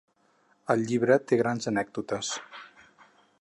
[0.75, 2.33] El llibre té grans anècdotes.